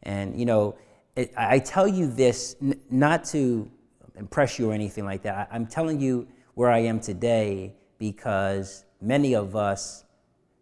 And, 0.03 0.39
you 0.39 0.45
know, 0.45 0.75
it, 1.15 1.33
I 1.35 1.59
tell 1.59 1.87
you 1.87 2.07
this 2.07 2.55
n- 2.61 2.79
not 2.89 3.25
to 3.25 3.69
impress 4.15 4.59
you 4.59 4.71
or 4.71 4.73
anything 4.73 5.05
like 5.05 5.23
that. 5.23 5.49
I, 5.51 5.55
I'm 5.55 5.65
telling 5.65 5.99
you 5.99 6.27
where 6.53 6.69
I 6.69 6.79
am 6.79 6.99
today 6.99 7.73
because 7.97 8.85
many 9.01 9.33
of 9.35 9.55
us 9.55 10.05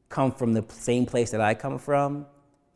come 0.10 0.32
from 0.32 0.54
the 0.54 0.64
same 0.70 1.06
place 1.06 1.32
that 1.32 1.42
I 1.42 1.54
come 1.54 1.78
from 1.78 2.26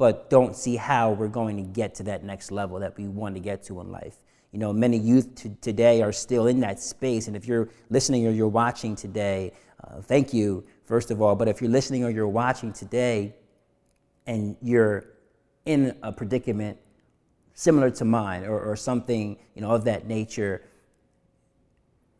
but 0.01 0.31
don't 0.31 0.55
see 0.55 0.77
how 0.77 1.11
we're 1.11 1.27
going 1.27 1.55
to 1.55 1.61
get 1.61 1.93
to 1.93 2.01
that 2.01 2.23
next 2.23 2.49
level 2.49 2.79
that 2.79 2.97
we 2.97 3.07
want 3.07 3.35
to 3.35 3.39
get 3.39 3.61
to 3.61 3.79
in 3.81 3.91
life. 3.91 4.15
you 4.51 4.57
know, 4.57 4.73
many 4.73 4.97
youth 4.97 5.35
t- 5.35 5.51
today 5.61 6.01
are 6.01 6.11
still 6.11 6.47
in 6.47 6.59
that 6.59 6.79
space. 6.79 7.27
And 7.27 7.35
if 7.37 7.45
you're 7.45 7.69
listening 7.91 8.25
or 8.25 8.31
you're 8.31 8.47
watching 8.47 8.95
today, 8.95 9.53
uh, 9.83 10.01
thank 10.01 10.33
you, 10.33 10.65
first 10.85 11.11
of 11.11 11.21
all. 11.21 11.35
But 11.35 11.49
if 11.49 11.61
you're 11.61 11.69
listening 11.69 12.03
or 12.03 12.09
you're 12.09 12.27
watching 12.27 12.73
today 12.73 13.35
and 14.25 14.57
you're 14.59 15.05
in 15.67 15.95
a 16.01 16.11
predicament 16.11 16.79
similar 17.53 17.91
to 17.91 18.03
mine 18.03 18.43
or, 18.43 18.59
or 18.59 18.75
something, 18.75 19.37
you 19.53 19.61
know, 19.61 19.69
of 19.69 19.83
that 19.83 20.07
nature, 20.07 20.63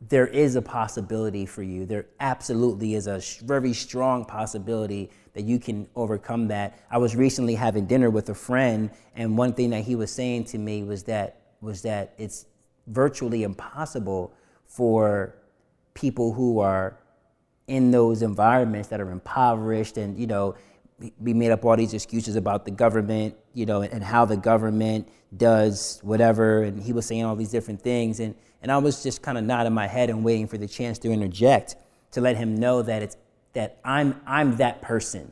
there 0.10 0.26
is 0.26 0.56
a 0.56 0.62
possibility 0.62 1.46
for 1.46 1.62
you. 1.62 1.86
There 1.86 2.08
absolutely 2.20 2.96
is 2.96 3.06
a 3.06 3.22
very 3.44 3.74
strong 3.74 4.26
possibility 4.26 5.12
that 5.34 5.44
you 5.44 5.60
can 5.60 5.88
overcome 5.96 6.48
that. 6.48 6.80
I 6.90 6.98
was 6.98 7.16
recently 7.16 7.54
having 7.54 7.86
dinner 7.86 8.10
with 8.10 8.30
a 8.30 8.34
friend, 8.34 8.90
and 9.16 9.38
one 9.38 9.54
thing 9.54 9.70
that 9.70 9.84
he 9.84 9.96
was 9.96 10.12
saying 10.12 10.46
to 10.46 10.58
me 10.58 10.84
was 10.84 11.04
that 11.04 11.38
was 11.62 11.84
that 11.84 12.16
it's 12.18 12.48
virtually 12.88 13.44
impossible 13.44 14.34
for 14.66 15.36
people 15.94 16.34
who 16.34 16.60
are 16.60 16.98
in 17.68 17.92
those 17.92 18.24
environments 18.24 18.88
that 18.88 19.00
are 19.00 19.12
impoverished 19.12 19.98
and 19.98 20.18
you 20.18 20.26
know 20.26 20.56
we 21.20 21.34
made 21.34 21.52
up 21.52 21.64
all 21.64 21.76
these 21.78 21.94
excuses 21.94 22.36
about 22.36 22.66
the 22.66 22.72
government 22.72 23.36
you 23.54 23.66
know 23.66 23.82
and 23.82 24.04
how 24.04 24.26
the 24.26 24.36
government 24.36 25.08
does 25.38 26.00
whatever 26.02 26.64
and 26.64 26.82
he 26.82 26.92
was 26.92 27.06
saying 27.06 27.24
all 27.24 27.36
these 27.36 27.52
different 27.52 27.82
things 27.82 28.20
and 28.20 28.36
and 28.62 28.72
I 28.72 28.78
was 28.78 29.04
just 29.04 29.22
kind 29.22 29.38
of 29.38 29.44
nodding 29.44 29.74
my 29.74 29.88
head 29.88 30.10
and 30.10 30.24
waiting 30.24 30.48
for 30.48 30.58
the 30.58 30.68
chance 30.68 31.00
to 31.00 31.12
interject 31.12 31.76
to 32.12 32.22
let 32.22 32.38
him 32.38 32.56
know 32.56 32.82
that 32.82 33.02
it's 33.02 33.18
that 33.54 33.80
I'm 33.84 34.22
I'm 34.26 34.58
that 34.58 34.82
person 34.82 35.32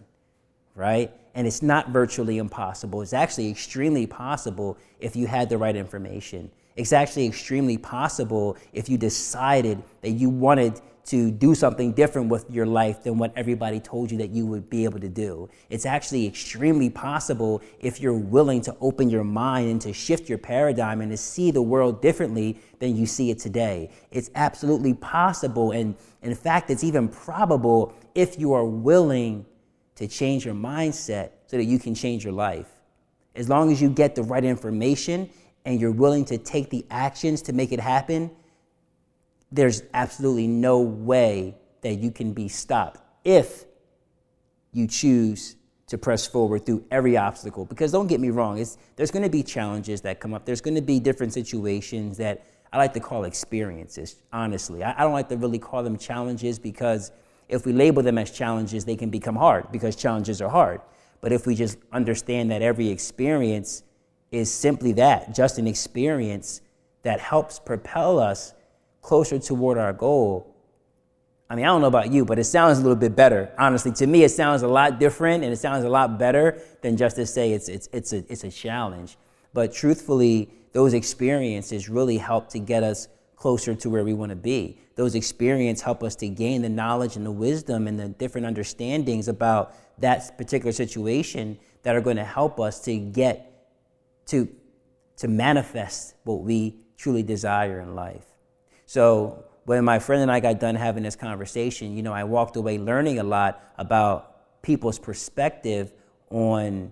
right 0.75 1.11
and 1.35 1.47
it's 1.47 1.61
not 1.61 1.89
virtually 1.89 2.37
impossible. 2.37 3.01
It's 3.01 3.13
actually 3.13 3.49
extremely 3.49 4.07
possible 4.07 4.77
if 4.99 5.15
you 5.15 5.27
had 5.27 5.49
the 5.49 5.57
right 5.57 5.75
information. 5.75 6.51
It's 6.75 6.91
actually 6.91 7.27
extremely 7.27 7.77
possible 7.77 8.57
if 8.73 8.89
you 8.89 8.97
decided 8.97 9.81
that 10.01 10.11
you 10.11 10.29
wanted 10.29 10.81
to 11.09 11.31
do 11.31 11.55
something 11.55 11.91
different 11.91 12.29
with 12.29 12.51
your 12.51 12.67
life 12.67 13.01
than 13.01 13.17
what 13.17 13.33
everybody 13.35 13.79
told 13.79 14.11
you 14.11 14.17
that 14.19 14.29
you 14.29 14.45
would 14.45 14.69
be 14.69 14.83
able 14.83 14.99
to 14.99 15.09
do. 15.09 15.49
It's 15.71 15.87
actually 15.87 16.27
extremely 16.27 16.91
possible 16.91 17.63
if 17.79 17.99
you're 17.99 18.13
willing 18.13 18.61
to 18.61 18.77
open 18.79 19.09
your 19.09 19.23
mind 19.23 19.71
and 19.71 19.81
to 19.81 19.91
shift 19.91 20.29
your 20.29 20.37
paradigm 20.37 21.01
and 21.01 21.09
to 21.09 21.17
see 21.17 21.49
the 21.49 21.63
world 21.63 21.99
differently 21.99 22.59
than 22.77 22.95
you 22.95 23.07
see 23.07 23.31
it 23.31 23.39
today. 23.39 23.89
It's 24.11 24.29
absolutely 24.35 24.93
possible. 24.93 25.71
And 25.71 25.95
in 26.21 26.35
fact, 26.35 26.69
it's 26.69 26.83
even 26.83 27.07
probable 27.07 27.91
if 28.13 28.37
you 28.37 28.53
are 28.53 28.65
willing 28.65 29.47
to 29.95 30.07
change 30.07 30.45
your 30.45 30.53
mindset 30.53 31.31
so 31.47 31.57
that 31.57 31.65
you 31.65 31.79
can 31.79 31.95
change 31.95 32.23
your 32.23 32.33
life. 32.33 32.69
As 33.33 33.49
long 33.49 33.71
as 33.71 33.81
you 33.81 33.89
get 33.89 34.13
the 34.13 34.21
right 34.21 34.43
information 34.43 35.27
and 35.65 35.81
you're 35.81 35.91
willing 35.91 36.25
to 36.25 36.37
take 36.37 36.69
the 36.69 36.85
actions 36.91 37.41
to 37.43 37.53
make 37.53 37.71
it 37.71 37.79
happen, 37.79 38.29
there's 39.51 39.83
absolutely 39.93 40.47
no 40.47 40.79
way 40.79 41.55
that 41.81 41.95
you 41.95 42.11
can 42.11 42.33
be 42.33 42.47
stopped 42.47 43.01
if 43.23 43.65
you 44.71 44.87
choose 44.87 45.55
to 45.87 45.97
press 45.97 46.27
forward 46.27 46.65
through 46.65 46.85
every 46.91 47.17
obstacle. 47.17 47.65
Because 47.65 47.91
don't 47.91 48.07
get 48.07 48.19
me 48.19 48.29
wrong, 48.29 48.63
there's 48.95 49.11
going 49.11 49.23
to 49.23 49.29
be 49.29 49.41
challenges 49.41 50.01
that 50.01 50.19
come 50.19 50.33
up. 50.33 50.45
There's 50.45 50.61
going 50.61 50.75
to 50.75 50.81
be 50.81 50.99
different 50.99 51.33
situations 51.33 52.17
that 52.17 52.45
I 52.71 52.77
like 52.77 52.93
to 52.93 52.99
call 52.99 53.23
experiences, 53.23 54.17
honestly. 54.31 54.83
I, 54.83 54.93
I 54.99 55.03
don't 55.03 55.13
like 55.13 55.29
to 55.29 55.37
really 55.37 55.57
call 55.57 55.81
them 55.81 55.97
challenges 55.97 56.59
because 56.59 57.11
if 57.47 57.65
we 57.65 57.73
label 57.73 58.03
them 58.03 58.19
as 58.19 58.29
challenges, 58.29 58.85
they 58.85 58.95
can 58.95 59.09
become 59.09 59.35
hard 59.35 59.71
because 59.71 59.95
challenges 59.95 60.41
are 60.41 60.49
hard. 60.49 60.81
But 61.21 61.31
if 61.31 61.47
we 61.47 61.55
just 61.55 61.79
understand 61.91 62.51
that 62.51 62.61
every 62.61 62.89
experience 62.89 63.83
is 64.31 64.53
simply 64.53 64.93
that, 64.93 65.33
just 65.33 65.57
an 65.57 65.65
experience 65.65 66.61
that 67.01 67.19
helps 67.19 67.59
propel 67.59 68.19
us 68.19 68.53
closer 69.01 69.39
toward 69.39 69.77
our 69.77 69.93
goal. 69.93 70.55
I 71.49 71.55
mean, 71.55 71.65
I 71.65 71.69
don't 71.69 71.81
know 71.81 71.87
about 71.87 72.11
you, 72.11 72.25
but 72.25 72.37
it 72.37 72.43
sounds 72.43 72.77
a 72.77 72.81
little 72.81 72.95
bit 72.95 73.15
better. 73.15 73.51
Honestly, 73.57 73.91
to 73.93 74.05
me, 74.05 74.23
it 74.23 74.29
sounds 74.29 74.61
a 74.61 74.67
lot 74.67 74.99
different 74.99 75.43
and 75.43 75.51
it 75.51 75.57
sounds 75.57 75.83
a 75.83 75.89
lot 75.89 76.19
better 76.19 76.61
than 76.81 76.95
just 76.95 77.15
to 77.15 77.25
say 77.25 77.53
it's, 77.53 77.69
it's, 77.69 77.89
it's, 77.91 78.13
a, 78.13 78.17
it's 78.31 78.43
a 78.43 78.51
challenge. 78.51 79.17
But 79.53 79.73
truthfully, 79.73 80.53
those 80.73 80.93
experiences 80.93 81.89
really 81.89 82.17
help 82.17 82.49
to 82.49 82.59
get 82.59 82.83
us 82.83 83.07
closer 83.35 83.73
to 83.73 83.89
where 83.89 84.03
we 84.03 84.13
want 84.13 84.29
to 84.29 84.35
be. 84.35 84.77
Those 84.95 85.15
experiences 85.15 85.81
help 85.81 86.03
us 86.03 86.15
to 86.17 86.27
gain 86.27 86.61
the 86.61 86.69
knowledge 86.69 87.15
and 87.15 87.25
the 87.25 87.31
wisdom 87.31 87.87
and 87.87 87.99
the 87.99 88.09
different 88.09 88.45
understandings 88.45 89.27
about 89.27 89.73
that 89.99 90.37
particular 90.37 90.71
situation 90.71 91.57
that 91.83 91.95
are 91.95 92.01
going 92.01 92.17
to 92.17 92.23
help 92.23 92.59
us 92.59 92.81
to 92.81 92.97
get 92.97 93.45
to, 94.27 94.47
to 95.17 95.27
manifest 95.27 96.15
what 96.23 96.41
we 96.41 96.75
truly 96.97 97.23
desire 97.23 97.79
in 97.79 97.95
life. 97.95 98.25
So 98.89 99.45
when 99.65 99.85
my 99.85 99.99
friend 99.99 100.23
and 100.23 100.31
I 100.31 100.39
got 100.39 100.59
done 100.59 100.73
having 100.73 101.03
this 101.03 101.15
conversation, 101.15 101.95
you 101.95 102.01
know, 102.01 102.11
I 102.11 102.23
walked 102.23 102.55
away 102.55 102.79
learning 102.79 103.19
a 103.19 103.23
lot 103.23 103.61
about 103.77 104.63
people's 104.63 104.97
perspective 104.97 105.93
on 106.31 106.91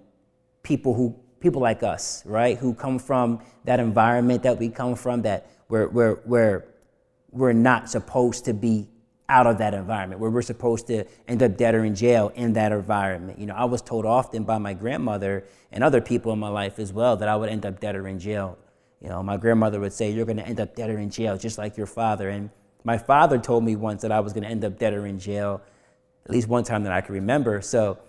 people 0.61 0.93
who 0.93 1.15
people 1.39 1.59
like 1.59 1.81
us, 1.81 2.21
right? 2.23 2.55
Who 2.55 2.75
come 2.75 2.99
from 2.99 3.41
that 3.65 3.79
environment 3.79 4.43
that 4.43 4.59
we 4.59 4.69
come 4.69 4.93
from 4.93 5.23
that 5.23 5.49
where, 5.69 5.87
where, 5.87 6.17
where 6.25 6.65
we're 7.31 7.51
not 7.51 7.89
supposed 7.89 8.45
to 8.45 8.53
be 8.53 8.87
out 9.27 9.47
of 9.47 9.57
that 9.57 9.73
environment, 9.73 10.21
where 10.21 10.29
we're 10.29 10.43
supposed 10.43 10.85
to 10.87 11.03
end 11.27 11.41
up 11.41 11.57
dead 11.57 11.73
or 11.73 11.83
in 11.83 11.95
jail 11.95 12.31
in 12.35 12.53
that 12.53 12.71
environment. 12.71 13.39
You 13.39 13.47
know, 13.47 13.55
I 13.55 13.65
was 13.65 13.81
told 13.81 14.05
often 14.05 14.43
by 14.43 14.59
my 14.59 14.75
grandmother 14.75 15.45
and 15.71 15.83
other 15.83 15.99
people 15.99 16.31
in 16.31 16.37
my 16.37 16.49
life 16.49 16.77
as 16.77 16.93
well 16.93 17.17
that 17.17 17.27
I 17.27 17.35
would 17.35 17.49
end 17.49 17.65
up 17.65 17.79
dead 17.79 17.95
or 17.95 18.07
in 18.07 18.19
jail. 18.19 18.59
You 19.01 19.09
know, 19.09 19.21
my 19.21 19.37
grandmother 19.37 19.79
would 19.79 19.93
say, 19.93 20.11
You're 20.11 20.25
going 20.25 20.37
to 20.37 20.47
end 20.47 20.59
up 20.59 20.75
dead 20.75 20.89
or 20.89 20.97
in 20.97 21.09
jail, 21.09 21.37
just 21.37 21.57
like 21.57 21.77
your 21.77 21.85
father. 21.85 22.29
And 22.29 22.49
my 22.83 22.97
father 22.97 23.37
told 23.37 23.63
me 23.63 23.75
once 23.75 24.01
that 24.01 24.11
I 24.11 24.19
was 24.19 24.33
going 24.33 24.43
to 24.43 24.49
end 24.49 24.63
up 24.65 24.79
dead 24.79 24.93
or 24.93 25.05
in 25.05 25.19
jail, 25.19 25.61
at 26.25 26.31
least 26.31 26.47
one 26.47 26.63
time 26.63 26.83
that 26.83 26.91
I 26.91 27.01
can 27.01 27.15
remember. 27.15 27.61
So 27.61 27.99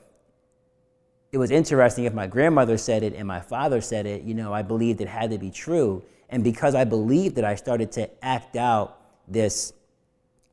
it 1.30 1.38
was 1.38 1.50
interesting 1.50 2.04
if 2.04 2.14
my 2.14 2.26
grandmother 2.26 2.78
said 2.78 3.02
it 3.02 3.14
and 3.14 3.28
my 3.28 3.40
father 3.40 3.80
said 3.80 4.06
it, 4.06 4.22
you 4.22 4.34
know, 4.34 4.52
I 4.52 4.62
believed 4.62 5.00
it 5.00 5.08
had 5.08 5.30
to 5.30 5.38
be 5.38 5.50
true. 5.50 6.02
And 6.30 6.42
because 6.42 6.74
I 6.74 6.84
believed 6.84 7.36
that 7.36 7.44
I 7.44 7.54
started 7.54 7.92
to 7.92 8.08
act 8.24 8.56
out 8.56 8.98
this 9.26 9.72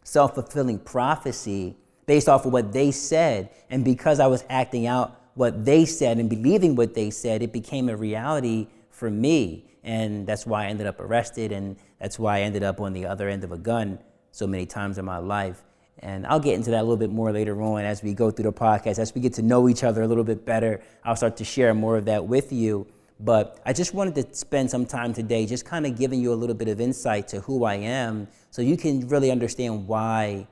self 0.03 0.35
fulfilling 0.35 0.79
prophecy 0.79 1.75
based 2.05 2.29
off 2.29 2.45
of 2.45 2.53
what 2.53 2.71
they 2.71 2.91
said. 2.91 3.49
And 3.69 3.83
because 3.83 4.19
I 4.19 4.27
was 4.27 4.43
acting 4.49 4.85
out 4.85 5.19
what 5.33 5.65
they 5.65 5.85
said 5.85 6.17
and 6.17 6.29
believing 6.29 6.75
what 6.75 6.93
they 6.93 7.09
said, 7.09 7.41
it 7.41 7.51
became 7.51 7.89
a 7.89 7.95
reality 7.95 8.67
for 8.91 9.09
me. 9.09 9.65
And 9.85 10.27
that's 10.27 10.45
why 10.45 10.65
I 10.65 10.67
ended 10.67 10.87
up 10.87 10.99
arrested. 10.99 11.53
And 11.53 11.77
that's 12.01 12.19
why 12.19 12.39
I 12.39 12.41
ended 12.41 12.63
up 12.63 12.81
on 12.81 12.91
the 12.91 13.05
other 13.05 13.29
end 13.29 13.45
of 13.45 13.53
a 13.53 13.57
gun 13.57 13.99
so 14.31 14.45
many 14.45 14.65
times 14.65 14.97
in 14.97 15.05
my 15.05 15.19
life. 15.19 15.63
And 15.99 16.27
I'll 16.27 16.41
get 16.41 16.55
into 16.55 16.71
that 16.71 16.81
a 16.81 16.83
little 16.83 16.97
bit 16.97 17.11
more 17.11 17.31
later 17.31 17.61
on 17.61 17.85
as 17.85 18.03
we 18.03 18.13
go 18.13 18.31
through 18.31 18.51
the 18.51 18.53
podcast. 18.53 18.99
As 18.99 19.15
we 19.15 19.21
get 19.21 19.33
to 19.35 19.41
know 19.41 19.69
each 19.69 19.83
other 19.83 20.01
a 20.01 20.07
little 20.07 20.25
bit 20.25 20.45
better, 20.45 20.81
I'll 21.05 21.15
start 21.15 21.37
to 21.37 21.45
share 21.45 21.73
more 21.73 21.95
of 21.95 22.05
that 22.05 22.25
with 22.25 22.51
you. 22.51 22.87
But 23.19 23.61
I 23.65 23.71
just 23.71 23.93
wanted 23.93 24.15
to 24.15 24.35
spend 24.35 24.69
some 24.69 24.85
time 24.85 25.13
today 25.13 25.45
just 25.45 25.65
kind 25.65 25.85
of 25.85 25.97
giving 25.97 26.19
you 26.19 26.33
a 26.33 26.35
little 26.35 26.55
bit 26.55 26.67
of 26.67 26.81
insight 26.81 27.29
to 27.29 27.39
who 27.41 27.63
I 27.63 27.75
am 27.75 28.27
so 28.49 28.61
you 28.61 28.75
can 28.75 29.07
really 29.07 29.31
understand 29.31 29.87
why 29.87 30.47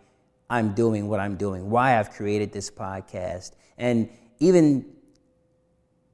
I'm 0.49 0.73
doing 0.73 1.09
what 1.09 1.19
I'm 1.19 1.35
doing, 1.35 1.69
why 1.69 1.99
I've 1.99 2.11
created 2.11 2.53
this 2.53 2.69
podcast. 2.69 3.51
And 3.77 4.09
even 4.39 4.85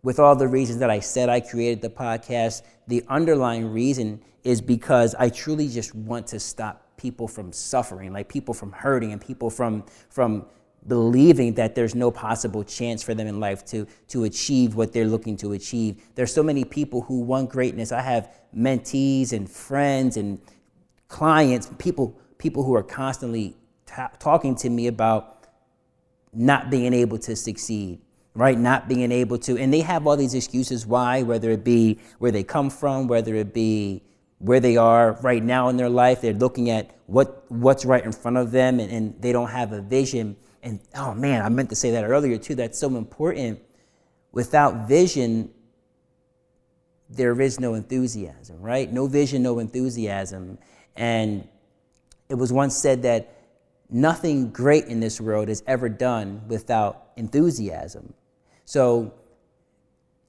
with 0.02 0.20
all 0.20 0.36
the 0.36 0.48
reasons 0.48 0.80
that 0.80 0.90
I 0.90 1.02
said 1.02 1.30
I 1.30 1.40
created 1.40 1.82
the 1.82 1.90
podcast, 1.90 2.64
the 2.90 3.04
underlying 3.08 3.72
reason 3.72 4.22
is 4.44 4.62
because 4.62 5.16
I 5.16 5.30
truly 5.30 5.70
just 5.70 5.94
want 5.96 6.28
to 6.28 6.40
stop 6.40 6.86
people 6.98 7.28
from 7.28 7.54
suffering, 7.54 8.12
like 8.12 8.28
people 8.28 8.54
from 8.54 8.72
hurting 8.72 9.14
and 9.14 9.22
people 9.22 9.50
from 9.50 9.86
from 10.10 10.46
believing 10.88 11.54
that 11.56 11.76
there's 11.76 11.94
no 11.94 12.10
possible 12.10 12.64
chance 12.64 13.04
for 13.04 13.14
them 13.14 13.28
in 13.28 13.40
life 13.40 13.66
to, 13.66 13.86
to 14.08 14.24
achieve 14.24 14.76
what 14.76 14.94
they're 14.94 15.06
looking 15.06 15.36
to 15.38 15.52
achieve. 15.52 16.02
There's 16.16 16.34
so 16.34 16.42
many 16.42 16.64
people 16.64 17.02
who 17.02 17.20
want 17.20 17.50
greatness. 17.50 17.92
I 17.92 18.02
have 18.02 18.32
mentees 18.56 19.34
and 19.34 19.50
friends 19.50 20.16
and 20.16 20.40
clients, 21.10 21.70
people, 21.78 22.18
people 22.38 22.64
who 22.64 22.74
are 22.76 22.84
constantly 22.84 23.58
talking 24.20 24.56
to 24.56 24.70
me 24.70 24.88
about 24.88 25.48
not 26.32 26.70
being 26.70 26.94
able 26.94 27.18
to 27.20 27.36
succeed, 27.36 28.00
right? 28.40 28.58
Not 28.58 28.88
being 28.88 29.12
able 29.12 29.38
to, 29.40 29.58
and 29.58 29.74
they 29.74 29.82
have 29.82 30.08
all 30.08 30.16
these 30.16 30.34
excuses 30.34 30.86
why, 30.86 31.24
whether 31.24 31.52
it 31.52 31.64
be 31.64 32.00
where 32.20 32.32
they 32.32 32.44
come 32.44 32.70
from, 32.70 33.08
whether 33.08 33.36
it 33.36 33.54
be 33.54 34.04
where 34.38 34.60
they 34.60 34.78
are 34.78 35.20
right 35.22 35.44
now 35.44 35.68
in 35.68 35.76
their 35.78 35.90
life. 35.90 36.22
They're 36.22 36.34
looking 36.34 36.70
at 36.70 36.96
what, 37.06 37.44
what's 37.50 37.84
right 37.84 38.04
in 38.04 38.14
front 38.14 38.38
of 38.38 38.52
them 38.52 38.80
and, 38.80 38.92
and 38.92 39.22
they 39.22 39.34
don't 39.34 39.50
have 39.50 39.74
a 39.74 39.82
vision 39.82 40.38
and 40.62 40.80
oh 40.96 41.14
man, 41.14 41.42
I 41.42 41.50
meant 41.50 41.70
to 41.70 41.76
say 41.76 41.92
that 41.92 42.04
earlier 42.04 42.38
too. 42.38 42.56
That's 42.56 42.78
so 42.78 42.96
important. 42.96 43.60
Without 44.32 44.88
vision, 44.88 45.52
there 47.10 47.40
is 47.42 47.60
no 47.60 47.74
enthusiasm, 47.74 48.62
right? 48.62 48.92
No 48.92 49.08
vision, 49.08 49.42
no 49.42 49.60
enthusiasm. 49.60 50.58
And 50.96 51.48
it 52.30 52.36
was 52.36 52.54
once 52.54 52.76
said 52.76 53.04
that 53.04 53.36
nothing 53.90 54.52
great 54.52 54.86
in 54.86 55.00
this 55.00 55.20
world 55.20 55.50
is 55.50 55.64
ever 55.66 55.90
done 55.90 56.42
without 56.48 57.12
enthusiasm. 57.16 58.14
So 58.70 59.16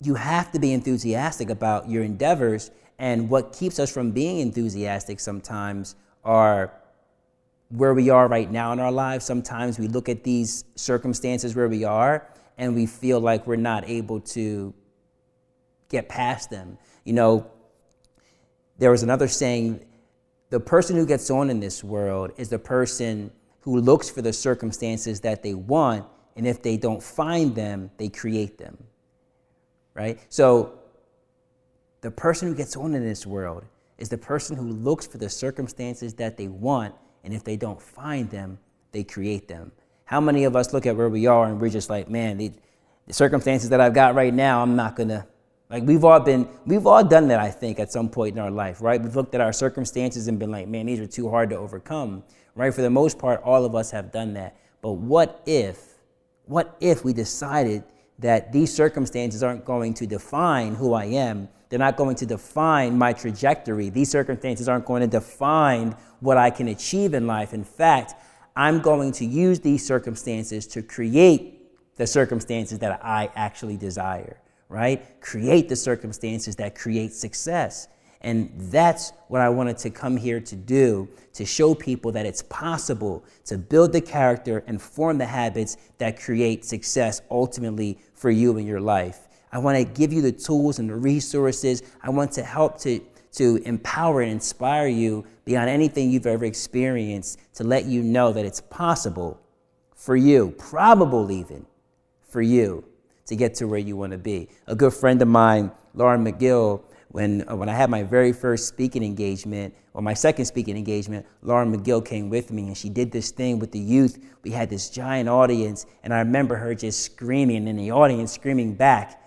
you 0.01 0.15
have 0.15 0.51
to 0.53 0.59
be 0.59 0.73
enthusiastic 0.73 1.51
about 1.51 1.91
your 1.91 2.03
endeavors 2.03 2.71
And 3.01 3.31
what 3.31 3.55
keeps 3.55 3.79
us 3.79 3.91
from 3.91 4.11
being 4.11 4.41
enthusiastic 4.41 5.21
sometimes 5.21 5.97
are 6.23 6.71
where 7.71 7.95
we 7.95 8.11
are 8.11 8.29
right 8.29 8.51
now 8.51 8.75
in 8.75 8.79
our 8.79 8.93
lives. 8.93 9.25
Sometimes 9.25 9.79
we 9.79 9.89
look 9.89 10.11
at 10.11 10.23
these 10.23 10.65
circumstances 10.75 11.57
where 11.57 11.67
we 11.69 11.83
are 11.83 12.29
and 12.59 12.75
we 12.75 12.85
feel 12.85 13.19
like 13.19 13.47
we're 13.47 13.57
not 13.57 13.89
able 13.89 14.21
to 14.21 14.75
get 15.89 16.11
past 16.11 16.51
them. 16.51 16.77
You 17.05 17.15
know, 17.15 17.51
there 18.77 18.91
was 18.91 19.03
another 19.03 19.29
saying 19.29 19.81
the 20.51 20.61
person 20.61 20.95
who 20.95 21.07
gets 21.07 21.31
on 21.31 21.49
in 21.49 21.59
this 21.59 21.83
world 21.83 22.33
is 22.37 22.51
the 22.51 22.59
person 22.59 23.31
who 23.61 23.81
looks 23.81 24.11
for 24.11 24.21
the 24.21 24.35
circumstances 24.35 25.21
that 25.21 25.43
they 25.43 25.55
want, 25.55 26.05
and 26.41 26.49
if 26.49 26.63
they 26.63 26.79
don't 26.79 27.03
find 27.03 27.55
them, 27.55 27.91
they 27.99 28.09
create 28.09 28.57
them. 28.57 28.79
Right? 29.93 30.19
So, 30.31 30.79
the 32.01 32.11
person 32.11 32.49
who 32.49 32.55
gets 32.55 32.79
on 32.79 32.95
in 32.95 33.05
this 33.05 33.27
world 33.27 33.63
is 33.99 34.09
the 34.09 34.17
person 34.17 34.57
who 34.57 34.71
looks 34.71 35.07
for 35.07 35.19
the 35.19 35.29
circumstances 35.29 36.15
that 36.15 36.39
they 36.39 36.49
want, 36.49 36.95
and 37.25 37.35
if 37.35 37.45
they 37.45 37.59
don't 37.59 37.79
find 37.79 38.31
them, 38.31 38.59
they 38.93 39.05
create 39.05 39.49
them. 39.49 39.71
How 40.07 40.19
many 40.19 40.45
of 40.45 40.57
us 40.57 40.73
look 40.73 40.87
at 40.87 40.97
where 40.97 41.11
we 41.11 41.27
are 41.27 41.45
and 41.45 41.61
we're 41.61 41.69
just 41.69 41.91
like, 41.91 42.09
man, 42.09 42.39
the, 42.39 42.53
the 43.07 43.13
circumstances 43.13 43.69
that 43.69 43.83
I've 43.83 43.93
got 43.93 44.15
right 44.15 44.33
now, 44.33 44.63
I'm 44.63 44.77
not 44.77 44.97
gonna. 44.97 45.27
Like 45.69 45.83
we've 45.83 46.05
all 46.07 46.21
been, 46.21 46.49
we've 46.65 46.87
all 46.87 47.05
done 47.05 47.29
that, 47.29 47.39
I 47.39 47.51
think, 47.51 47.79
at 47.79 47.93
some 47.93 48.09
point 48.09 48.35
in 48.35 48.41
our 48.41 48.51
life, 48.51 48.81
right? 48.81 48.99
We've 48.99 49.15
looked 49.15 49.35
at 49.35 49.43
our 49.43 49.53
circumstances 49.53 50.27
and 50.27 50.39
been 50.39 50.51
like, 50.51 50.69
man, 50.69 50.87
these 50.87 51.01
are 51.01 51.07
too 51.07 51.29
hard 51.29 51.51
to 51.51 51.57
overcome, 51.57 52.25
right? 52.55 52.73
For 52.73 52.81
the 52.81 52.89
most 52.89 53.19
part, 53.19 53.43
all 53.43 53.67
of 53.67 53.75
us 53.75 53.91
have 53.91 54.11
done 54.11 54.33
that. 54.33 54.57
But 54.81 54.93
what 54.93 55.43
if, 55.45 55.90
what 56.51 56.77
if 56.81 57.05
we 57.05 57.13
decided 57.13 57.85
that 58.19 58.53
these 58.53 58.75
circumstances 58.75 59.41
aren't 59.43 59.65
going 59.65 59.95
to 59.95 60.07
define 60.07 60.75
who 60.75 60.95
I 60.95 61.05
am? 61.05 61.49
They're 61.69 61.79
not 61.79 61.97
going 61.97 62.17
to 62.17 62.27
define 62.27 62.99
my 62.99 63.13
trajectory. 63.13 63.89
These 63.89 64.11
circumstances 64.11 64.69
aren't 64.69 64.85
going 64.85 65.03
to 65.03 65.07
define 65.07 65.95
what 66.19 66.37
I 66.37 66.51
can 66.51 66.67
achieve 66.67 67.15
in 67.15 67.29
life. 67.29 67.55
In 67.55 67.63
fact, 67.63 68.15
I'm 68.57 68.81
going 68.81 69.13
to 69.13 69.25
use 69.25 69.61
these 69.61 69.87
circumstances 69.87 70.67
to 70.69 70.83
create 70.83 71.97
the 71.97 72.07
circumstances 72.07 72.81
that 72.81 72.99
I 73.05 73.31
actually 73.37 73.77
desire, 73.77 74.41
right? 74.69 75.21
Create 75.21 75.69
the 75.69 75.77
circumstances 75.77 76.57
that 76.57 76.75
create 76.75 77.13
success. 77.13 77.87
And 78.23 78.53
that's 78.55 79.13
what 79.29 79.41
I 79.41 79.49
wanted 79.49 79.79
to 79.79 79.91
come 79.91 80.17
here 80.17 80.41
to 80.41 80.57
do 80.57 81.09
to 81.33 81.47
show 81.47 81.75
people 81.75 82.13
that 82.13 82.27
it's 82.27 82.43
possible 82.43 83.25
to 83.47 83.57
build 83.57 83.93
the 83.93 84.01
character 84.01 84.63
and 84.67 84.81
form 84.81 85.17
the 85.19 85.27
habits 85.27 85.77
that 85.99 86.21
create 86.21 86.65
success 86.65 87.23
ultimately 87.31 87.99
for 88.15 88.31
you 88.31 88.59
in 88.59 88.67
your 88.67 88.81
life. 88.81 89.29
I 89.53 89.59
want 89.59 89.79
to 89.79 89.85
give 89.85 90.13
you 90.13 90.23
the 90.23 90.33
tools 90.33 90.79
and 90.79 90.91
the 90.91 90.97
resources. 90.97 91.83
I 92.03 92.11
want 92.11 92.33
to 92.33 92.43
help 92.43 92.79
to, 92.81 93.01
to 93.33 93.57
empower 93.65 94.21
and 94.21 94.31
inspire 94.31 94.87
you 94.87 95.25
beyond 95.45 95.71
anything 95.71 96.11
you've 96.11 96.27
ever 96.27 96.45
experienced 96.45 97.39
to 97.55 97.65
let 97.65 97.87
you 97.87 98.03
know 98.03 98.33
that 98.33 98.45
it's 98.45 98.61
possible 98.61 99.41
for 99.95 100.15
you, 100.15 100.55
probable 100.59 101.31
even 101.31 101.67
for 102.29 102.43
you 102.43 102.85
to 103.27 103.37
get 103.37 103.55
to 103.55 103.67
where 103.67 103.79
you 103.79 103.97
want 103.97 104.13
to 104.13 104.19
be. 104.19 104.49
A 104.67 104.75
good 104.75 104.93
friend 104.93 105.21
of 105.23 105.29
mine, 105.29 105.71
Lauren 105.95 106.25
McGill, 106.25 106.83
when, 107.11 107.45
uh, 107.49 107.57
when 107.57 107.69
I 107.69 107.75
had 107.75 107.91
my 107.91 108.03
very 108.05 108.33
first 108.33 108.69
speaking 108.69 109.03
engagement, 109.03 109.75
or 109.95 110.03
my 110.03 110.15
second 110.15 110.45
speaking 110.45 110.77
engagement, 110.77 111.27
Lauren 111.43 111.75
McGill 111.75 112.05
came 112.05 112.31
with 112.31 112.53
me 112.53 112.69
and 112.69 112.77
she 112.77 112.89
did 112.89 113.11
this 113.11 113.33
thing 113.33 113.59
with 113.59 113.73
the 113.73 113.81
youth. 113.81 114.19
We 114.45 114.53
had 114.53 114.71
this 114.71 114.91
giant 114.91 115.29
audience, 115.29 115.87
and 116.05 116.15
I 116.15 116.19
remember 116.21 116.57
her 116.57 116.75
just 116.75 117.03
screaming 117.03 117.67
in 117.67 117.77
the 117.77 117.91
audience, 117.91 118.33
screaming 118.33 118.75
back. 118.75 119.21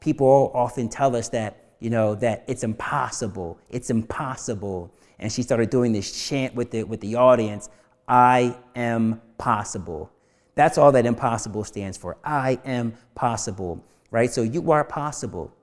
People 0.00 0.50
often 0.54 0.88
tell 0.88 1.16
us 1.16 1.30
that, 1.30 1.64
you 1.80 1.88
know, 1.88 2.14
that 2.16 2.44
it's 2.46 2.62
impossible. 2.62 3.58
It's 3.70 3.88
impossible. 3.88 4.92
And 5.18 5.32
she 5.32 5.42
started 5.42 5.70
doing 5.70 5.92
this 5.92 6.28
chant 6.28 6.54
with 6.54 6.70
the, 6.70 6.84
with 6.84 7.00
the 7.00 7.14
audience 7.14 7.70
I 8.06 8.56
am 8.74 9.20
possible. 9.38 10.10
That's 10.56 10.76
all 10.76 10.92
that 10.92 11.06
impossible 11.06 11.64
stands 11.64 11.96
for. 11.96 12.18
I 12.24 12.58
am 12.64 12.94
possible, 13.14 13.84
right? 14.10 14.30
So 14.30 14.42
you 14.42 14.72
are 14.72 14.84
possible. 14.84 15.54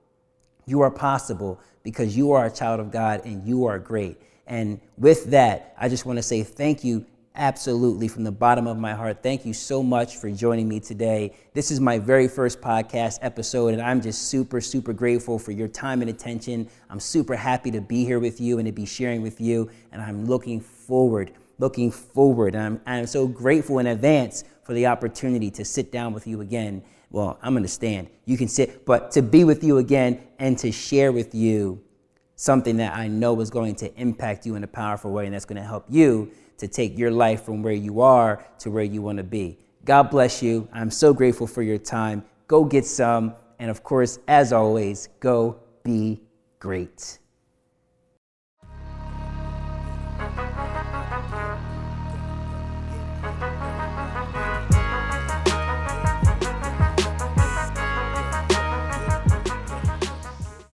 You 0.68 0.82
are 0.82 0.90
possible 0.90 1.60
because 1.82 2.14
you 2.14 2.32
are 2.32 2.44
a 2.44 2.50
child 2.50 2.78
of 2.78 2.90
God 2.90 3.22
and 3.24 3.46
you 3.46 3.64
are 3.64 3.78
great. 3.78 4.20
And 4.46 4.80
with 4.98 5.30
that, 5.30 5.74
I 5.78 5.88
just 5.88 6.04
want 6.04 6.18
to 6.18 6.22
say 6.22 6.42
thank 6.42 6.84
you 6.84 7.06
absolutely 7.34 8.06
from 8.06 8.24
the 8.24 8.32
bottom 8.32 8.66
of 8.66 8.76
my 8.76 8.92
heart. 8.92 9.22
Thank 9.22 9.46
you 9.46 9.54
so 9.54 9.82
much 9.82 10.16
for 10.16 10.30
joining 10.30 10.68
me 10.68 10.78
today. 10.78 11.34
This 11.54 11.70
is 11.70 11.80
my 11.80 11.98
very 11.98 12.28
first 12.28 12.60
podcast 12.60 13.18
episode, 13.22 13.68
and 13.72 13.80
I'm 13.80 14.02
just 14.02 14.28
super, 14.28 14.60
super 14.60 14.92
grateful 14.92 15.38
for 15.38 15.52
your 15.52 15.68
time 15.68 16.02
and 16.02 16.10
attention. 16.10 16.68
I'm 16.90 17.00
super 17.00 17.34
happy 17.34 17.70
to 17.70 17.80
be 17.80 18.04
here 18.04 18.18
with 18.18 18.38
you 18.38 18.58
and 18.58 18.66
to 18.66 18.72
be 18.72 18.84
sharing 18.84 19.22
with 19.22 19.40
you, 19.40 19.70
and 19.92 20.02
I'm 20.02 20.26
looking 20.26 20.60
forward, 20.60 21.32
looking 21.58 21.90
forward. 21.90 22.54
I'm, 22.54 22.80
I'm 22.84 23.06
so 23.06 23.26
grateful 23.26 23.78
in 23.78 23.86
advance 23.86 24.44
for 24.64 24.74
the 24.74 24.86
opportunity 24.86 25.50
to 25.52 25.64
sit 25.64 25.90
down 25.90 26.12
with 26.12 26.26
you 26.26 26.42
again 26.42 26.82
well, 27.10 27.38
I'm 27.42 27.52
going 27.52 27.62
to 27.62 27.68
stand. 27.68 28.08
You 28.24 28.36
can 28.36 28.48
sit, 28.48 28.84
but 28.84 29.10
to 29.12 29.22
be 29.22 29.44
with 29.44 29.64
you 29.64 29.78
again 29.78 30.22
and 30.38 30.58
to 30.58 30.70
share 30.70 31.10
with 31.12 31.34
you 31.34 31.82
something 32.36 32.76
that 32.76 32.94
I 32.94 33.08
know 33.08 33.40
is 33.40 33.50
going 33.50 33.74
to 33.76 33.94
impact 34.00 34.46
you 34.46 34.54
in 34.54 34.64
a 34.64 34.68
powerful 34.68 35.12
way 35.12 35.26
and 35.26 35.34
that's 35.34 35.44
going 35.44 35.60
to 35.60 35.66
help 35.66 35.86
you 35.88 36.30
to 36.58 36.68
take 36.68 36.98
your 36.98 37.10
life 37.10 37.44
from 37.44 37.62
where 37.62 37.72
you 37.72 38.00
are 38.00 38.44
to 38.58 38.70
where 38.70 38.84
you 38.84 39.00
want 39.02 39.18
to 39.18 39.24
be. 39.24 39.58
God 39.84 40.10
bless 40.10 40.42
you. 40.42 40.68
I'm 40.72 40.90
so 40.90 41.14
grateful 41.14 41.46
for 41.46 41.62
your 41.62 41.78
time. 41.78 42.24
Go 42.46 42.64
get 42.64 42.84
some. 42.84 43.34
And 43.58 43.70
of 43.70 43.82
course, 43.82 44.18
as 44.28 44.52
always, 44.52 45.08
go 45.20 45.58
be 45.82 46.20
great. 46.58 47.18